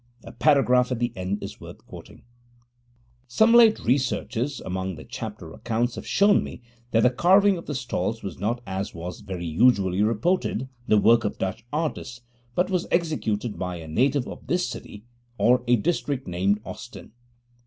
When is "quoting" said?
1.85-2.23